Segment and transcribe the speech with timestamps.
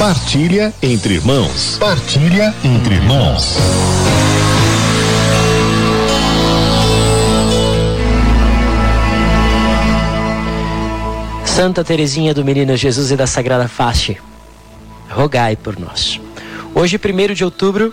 [0.00, 1.76] Partilha entre irmãos.
[1.78, 3.58] Partilha entre irmãos.
[11.44, 14.16] Santa Teresinha do Menino Jesus e da Sagrada Face,
[15.10, 16.18] rogai por nós.
[16.74, 17.92] Hoje, 1 de outubro,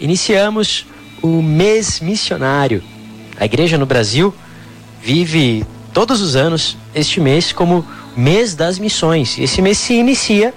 [0.00, 0.86] iniciamos
[1.20, 2.82] o mês missionário.
[3.38, 4.34] A igreja no Brasil
[5.02, 7.84] vive todos os anos este mês como
[8.16, 9.38] mês das missões.
[9.38, 10.54] Esse mês se inicia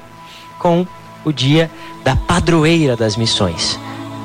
[0.60, 0.86] com
[1.24, 1.70] o dia
[2.04, 3.80] da padroeira das missões,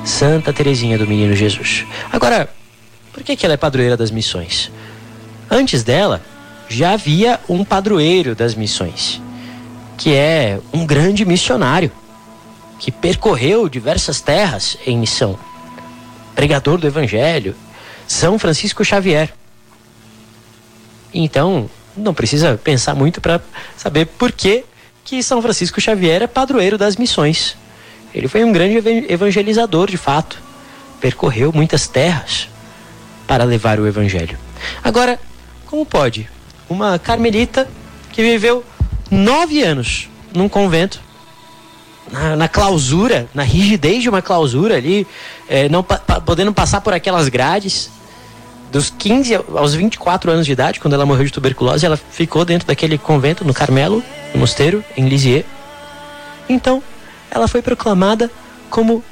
[0.05, 1.85] Santa Teresinha do Menino Jesus.
[2.11, 2.49] Agora,
[3.11, 4.71] por que, que ela é padroeira das missões?
[5.49, 6.21] Antes dela,
[6.67, 9.21] já havia um padroeiro das missões,
[9.97, 11.91] que é um grande missionário,
[12.79, 15.37] que percorreu diversas terras em missão,
[16.35, 17.55] pregador do Evangelho,
[18.07, 19.31] São Francisco Xavier.
[21.13, 23.39] Então, não precisa pensar muito para
[23.77, 24.65] saber por que,
[25.03, 27.57] que São Francisco Xavier é padroeiro das missões.
[28.13, 28.77] Ele foi um grande
[29.09, 30.41] evangelizador, de fato.
[31.01, 32.47] Percorreu muitas terras
[33.27, 34.37] para levar o evangelho.
[34.83, 35.19] Agora,
[35.65, 36.29] como pode
[36.69, 37.67] uma carmelita
[38.11, 38.63] que viveu
[39.09, 41.01] nove anos num convento,
[42.11, 45.07] na, na clausura, na rigidez de uma clausura ali,
[45.47, 47.89] é, não pa, podendo passar por aquelas grades,
[48.71, 52.67] dos 15 aos 24 anos de idade, quando ela morreu de tuberculose, ela ficou dentro
[52.67, 54.03] daquele convento no Carmelo,
[54.37, 55.45] mosteiro, em Lisieux.
[56.47, 56.81] Então,
[57.29, 58.29] ela foi proclamada
[58.69, 59.03] como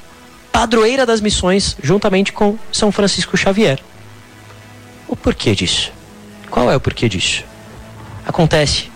[0.52, 3.78] padroeira das missões, juntamente com São Francisco Xavier.
[5.08, 5.92] O porquê disso?
[6.50, 7.44] Qual é o porquê disso?
[8.26, 8.90] Acontece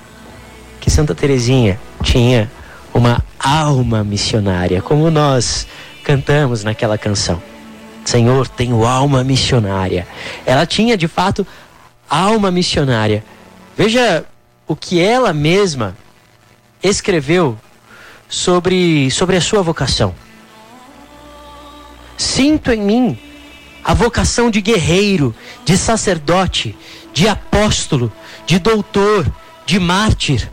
[0.80, 2.50] que Santa Teresinha tinha
[2.92, 5.66] uma alma missionária, como nós
[6.02, 7.42] cantamos naquela canção.
[8.04, 10.06] Senhor, tenho alma missionária.
[10.46, 11.46] Ela tinha de fato
[12.08, 13.24] alma missionária.
[13.76, 14.24] Veja
[14.66, 15.96] o que ela mesma
[16.82, 17.58] escreveu
[18.28, 20.14] sobre, sobre a sua vocação.
[22.16, 23.18] Sinto em mim
[23.84, 26.76] a vocação de guerreiro, de sacerdote,
[27.12, 28.12] de apóstolo,
[28.44, 29.26] de doutor,
[29.64, 30.50] de mártir.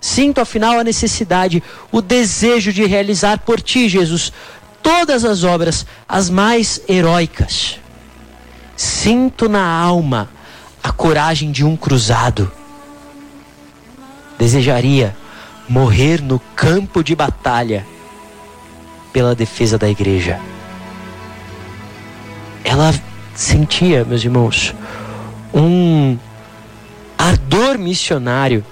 [0.00, 4.32] Sinto afinal a necessidade, o desejo de realizar por ti, Jesus,
[4.82, 7.80] todas as obras, as mais heróicas.
[8.76, 10.28] Sinto na alma
[10.82, 12.52] a coragem de um cruzado.
[14.38, 15.16] Desejaria
[15.68, 17.86] morrer no campo de batalha
[19.12, 20.40] pela defesa da igreja.
[22.64, 22.94] Ela
[23.34, 24.74] sentia, meus irmãos,
[25.52, 26.18] um
[27.16, 28.64] ardor missionário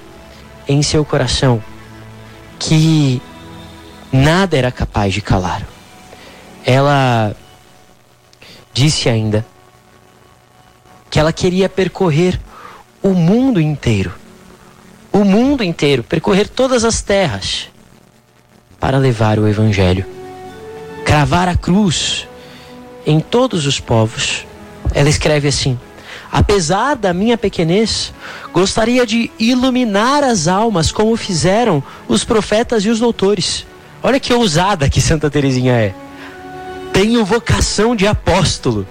[0.69, 1.63] em seu coração
[2.59, 3.21] que
[4.13, 5.67] nada era capaz de calar.
[6.65, 7.35] Ela
[8.73, 9.45] disse ainda
[11.11, 12.41] que ela queria percorrer
[13.03, 14.22] o mundo inteiro.
[15.12, 17.69] O mundo inteiro, percorrer todas as terras
[18.81, 20.06] para levar o evangelho.
[21.05, 22.27] Cravar a cruz
[23.06, 24.47] em todos os povos.
[24.95, 25.78] Ela escreve assim:
[26.33, 28.12] Apesar da minha pequenez,
[28.55, 33.67] gostaria de iluminar as almas como fizeram os profetas e os doutores.
[34.03, 35.94] Olha que ousada que Santa Teresinha é.
[36.93, 38.87] Tenho vocação de apóstolo.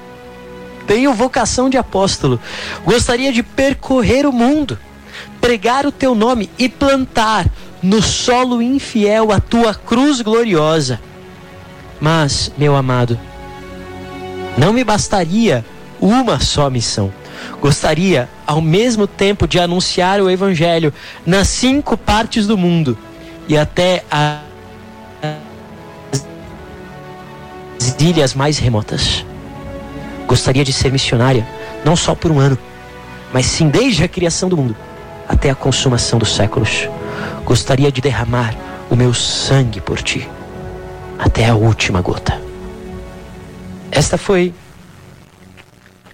[0.86, 2.40] Tenho vocação de apóstolo.
[2.86, 4.78] Gostaria de percorrer o mundo,
[5.42, 7.48] pregar o teu nome e plantar
[7.82, 11.02] no solo infiel a tua cruz gloriosa.
[12.00, 13.20] Mas, meu amado,
[14.58, 15.66] não me bastaria
[16.00, 17.12] uma só missão
[17.60, 20.94] gostaria ao mesmo tempo de anunciar o Evangelho
[21.26, 22.98] nas cinco partes do mundo
[23.48, 24.42] e até as
[28.00, 29.26] ilhas mais remotas.
[30.28, 31.48] Gostaria de ser missionária
[31.84, 32.58] não só por um ano,
[33.34, 34.76] mas sim desde a criação do mundo
[35.32, 36.90] até a consumação dos séculos.
[37.46, 38.54] Gostaria de derramar
[38.90, 40.30] o meu sangue por ti
[41.18, 42.40] até a última gota.
[43.90, 44.54] Esta foi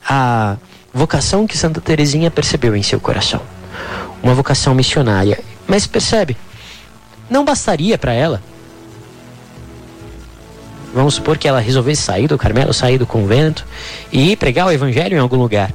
[0.08, 0.56] a
[0.94, 3.42] vocação que Santa Teresinha percebeu em seu coração.
[4.22, 5.40] Uma vocação missionária.
[5.66, 6.38] Mas percebe,
[7.30, 8.42] não bastaria para ela.
[10.94, 13.66] Vamos supor que ela resolvesse sair do Carmelo, sair do convento
[14.12, 15.74] e pregar o evangelho em algum lugar.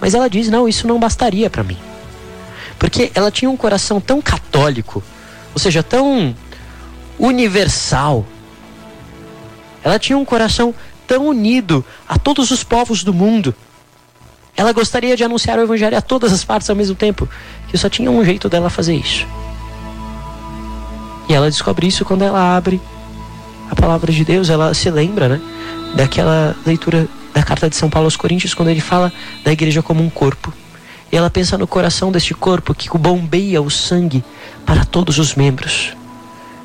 [0.00, 1.78] Mas ela diz: "Não, isso não bastaria para mim".
[2.78, 5.02] Porque ela tinha um coração tão católico,
[5.52, 6.34] ou seja, tão
[7.18, 8.26] universal.
[9.82, 10.74] Ela tinha um coração
[11.06, 13.54] tão unido a todos os povos do mundo
[14.56, 17.28] ela gostaria de anunciar o evangelho a todas as partes ao mesmo tempo,
[17.68, 19.26] que só tinha um jeito dela fazer isso.
[21.28, 22.80] E ela descobre isso quando ela abre
[23.70, 25.40] a palavra de Deus, ela se lembra, né,
[25.94, 29.12] daquela leitura da carta de São Paulo aos Coríntios, quando ele fala
[29.42, 30.52] da igreja como um corpo.
[31.16, 34.24] Ela pensa no coração deste corpo que bombeia o sangue
[34.66, 35.96] para todos os membros.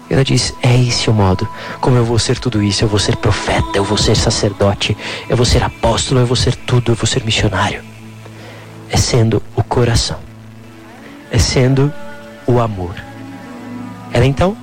[0.09, 1.47] Ela diz: É esse o modo
[1.79, 2.83] como eu vou ser tudo isso.
[2.83, 4.97] Eu vou ser profeta, eu vou ser sacerdote,
[5.29, 7.83] eu vou ser apóstolo, eu vou ser tudo, eu vou ser missionário.
[8.89, 10.17] É sendo o coração,
[11.29, 11.93] é sendo
[12.47, 12.95] o amor.
[14.11, 14.57] Ela então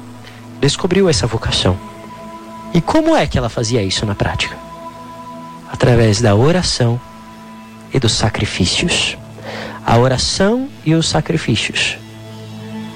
[0.61, 1.79] descobriu essa vocação.
[2.75, 4.57] E como é que ela fazia isso na prática?
[5.71, 7.01] Através da oração
[7.95, 9.17] e dos sacrifícios.
[9.87, 11.97] A oração e os sacrifícios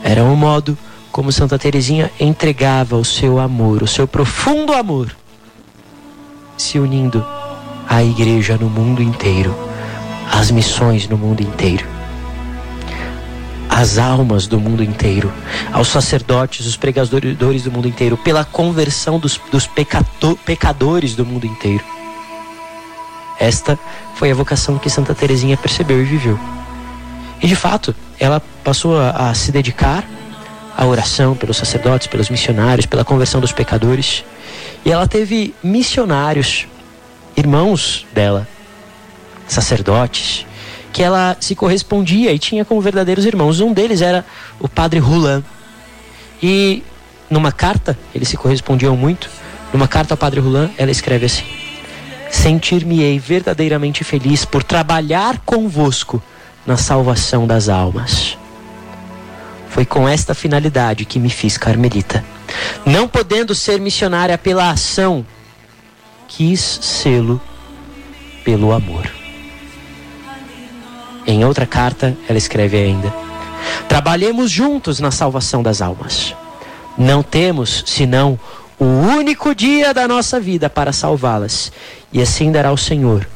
[0.03, 0.77] eram o modo
[1.13, 5.15] como Santa Teresinha entregava o seu amor, o seu profundo amor,
[6.59, 7.25] se unindo
[7.89, 9.55] à igreja no mundo inteiro,
[10.33, 11.87] às missões no mundo inteiro,
[13.69, 15.33] às almas do mundo inteiro,
[15.73, 19.69] aos sacerdotes, os pregadores do mundo inteiro, pela conversão dos, dos
[20.45, 21.85] pecadores do mundo inteiro.
[23.39, 23.79] Esta
[24.17, 26.60] foi a vocação que Santa Teresinha percebeu e viveu.
[27.43, 30.05] E de fato, ela passou a, a se dedicar
[30.77, 34.25] à oração pelos sacerdotes, pelos missionários, pela conversão dos pecadores.
[34.85, 36.67] E ela teve missionários,
[37.37, 38.47] irmãos dela,
[39.49, 40.47] sacerdotes,
[40.93, 43.61] que ela se correspondia e tinha como verdadeiros irmãos.
[43.61, 44.25] Um deles era
[44.59, 45.45] o padre Roland.
[46.43, 46.83] E
[47.29, 49.31] numa carta, eles se correspondiam muito.
[49.73, 51.45] Numa carta ao padre Roland, ela escreve assim:
[52.31, 56.23] Sentir-me-ei verdadeiramente feliz por trabalhar convosco
[56.67, 58.39] na salvação das almas.
[59.69, 62.25] Foi com esta finalidade que me fiz carmelita.
[62.85, 65.25] Não podendo ser missionária pela ação,
[66.27, 67.41] quis sê-lo
[68.45, 69.11] pelo amor.
[71.27, 73.12] Em outra carta, ela escreve ainda:
[73.89, 76.35] Trabalhemos juntos na salvação das almas.
[76.99, 78.39] Não temos senão
[78.79, 81.71] o único dia da nossa vida para salvá-las,
[82.12, 83.27] e assim dará o Senhor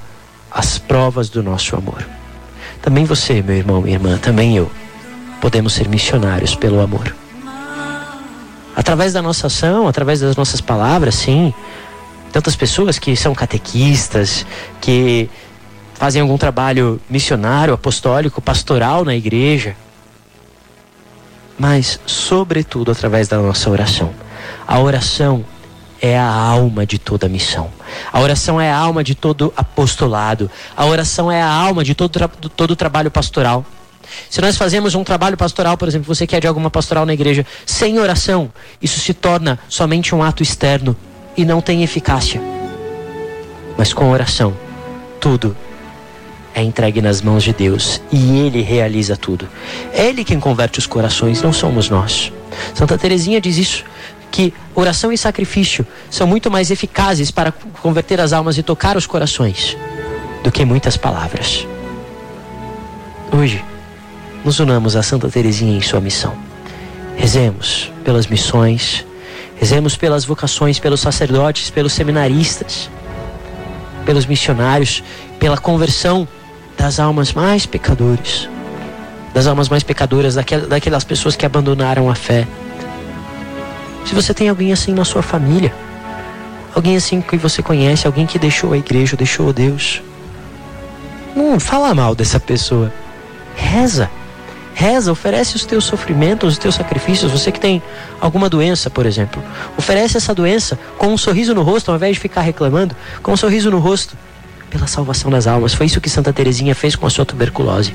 [0.55, 2.14] as provas do nosso amor.
[2.85, 4.71] Também você, meu irmão, minha irmã, também eu,
[5.41, 7.17] podemos ser missionários pelo amor.
[8.77, 11.55] Através da nossa ação, através das nossas palavras, sim.
[12.31, 14.45] Tantas pessoas que são catequistas,
[14.83, 15.31] que
[15.95, 19.75] fazem algum trabalho missionário, apostólico, pastoral na igreja.
[21.59, 24.13] Mas, sobretudo, através da nossa oração.
[24.69, 25.43] A oração
[26.03, 27.71] é a alma de toda missão.
[28.13, 30.51] A oração é a alma de todo apostolado.
[30.77, 33.65] A oração é a alma de todo, tra todo trabalho pastoral.
[34.31, 37.47] Se nós fazemos um trabalho pastoral, por exemplo, você quer de alguma pastoral na igreja,
[37.67, 40.97] sem oração, isso se torna somente um ato externo
[41.37, 42.41] e não tem eficácia.
[43.77, 44.55] Mas com oração,
[45.21, 45.57] tudo
[46.55, 49.49] é entregue nas mãos de Deus e Ele realiza tudo.
[49.93, 52.33] É Ele quem converte os corações, não somos nós.
[52.73, 53.85] Santa Teresinha diz isso
[54.35, 59.07] que oração e sacrifício são muito mais eficazes para converter as almas e tocar os
[59.07, 59.77] corações
[60.43, 61.65] do que muitas palavras.
[63.31, 63.65] Hoje,
[64.45, 66.35] nos unamos a Santa Teresinha em sua missão.
[67.17, 69.07] Rezemos pelas missões,
[69.55, 72.91] rezemos pelas vocações, pelos sacerdotes, pelos seminaristas,
[74.05, 75.01] pelos missionários,
[75.39, 76.27] pela conversão
[76.77, 78.49] das almas mais pecadores,
[79.33, 82.49] das almas mais pecadoras, daquelas pessoas que abandonaram a fé
[84.05, 85.75] se você tem alguém assim na sua família,
[86.75, 90.03] alguém assim que você conhece, alguém que deixou a igreja, deixou Deus,
[91.35, 92.93] não fala mal dessa pessoa.
[93.57, 94.11] Reza.
[94.75, 97.31] Reza, oferece os teus sofrimentos, os teus sacrifícios.
[97.31, 97.83] Você que tem
[98.21, 99.43] alguma doença, por exemplo,
[99.77, 103.37] oferece essa doença com um sorriso no rosto, ao invés de ficar reclamando, com um
[103.37, 104.17] sorriso no rosto,
[104.71, 105.75] pela salvação das almas.
[105.75, 107.95] Foi isso que Santa Teresinha fez com a sua tuberculose.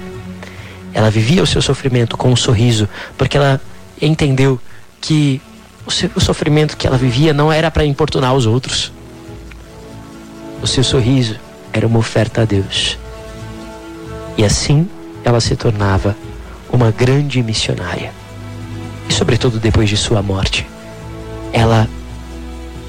[0.93, 3.61] Ela vivia o seu sofrimento com um sorriso, porque ela
[4.01, 4.59] entendeu
[5.01, 5.41] que
[6.15, 8.91] o sofrimento que ela vivia não era para importunar os outros.
[10.61, 11.39] O seu sorriso
[11.73, 12.97] era uma oferta a Deus.
[14.37, 14.87] E assim
[15.23, 16.15] ela se tornava
[16.71, 18.11] uma grande missionária.
[19.09, 20.67] E, sobretudo, depois de sua morte,
[21.51, 21.87] ela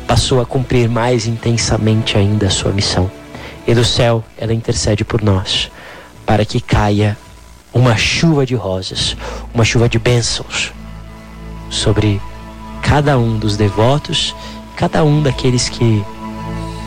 [0.07, 3.11] passou a cumprir mais intensamente ainda a sua missão.
[3.67, 5.71] E do céu ela intercede por nós,
[6.27, 7.17] para que caia
[7.73, 9.17] uma chuva de rosas,
[9.55, 10.73] uma chuva de bênçãos
[11.71, 12.21] sobre
[12.83, 14.35] cada um dos devotos,
[14.77, 16.05] cada um daqueles que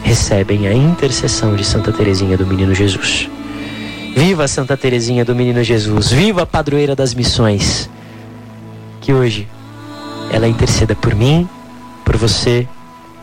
[0.03, 3.29] recebem a intercessão de Santa Teresinha do Menino Jesus.
[4.15, 7.89] Viva Santa Teresinha do Menino Jesus, viva a padroeira das missões.
[9.01, 9.47] Que hoje
[10.31, 11.47] ela interceda por mim,
[12.05, 12.67] por você,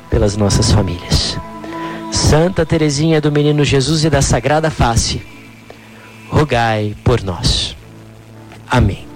[0.09, 1.39] pelas nossas famílias.
[2.11, 5.23] Santa Teresinha do Menino Jesus e da Sagrada Face,
[6.29, 7.77] rogai por nós.
[8.69, 9.10] Amém.